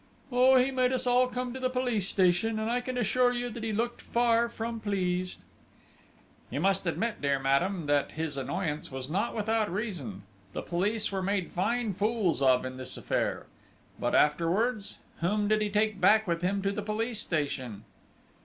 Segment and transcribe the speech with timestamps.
[0.31, 3.51] "Oh, he made us all come to the police station; and I can assure you
[3.51, 5.43] that he looked far from pleased!"
[6.49, 10.23] "You must admit, dear madame, that his annoyance was not without reason!...
[10.53, 13.45] The police were made fine fools of in this affair....
[13.99, 14.97] But afterwards?...
[15.19, 17.83] Whom did he take back with him to the police station?"